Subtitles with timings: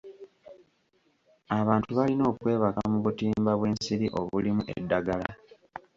[1.59, 5.29] Abantu balina okwebaka mu butimba bw'ensiri obulimu eddagala.